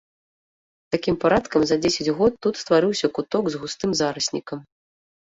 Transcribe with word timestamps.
Такім 0.95 1.15
парадкам 1.25 1.61
за 1.73 1.77
дзесяць 1.83 2.15
год 2.23 2.33
тут 2.49 2.55
стварыўся 2.65 3.13
куток 3.21 3.45
з 3.55 3.63
густым 3.63 3.99
зараснікам. 4.05 4.69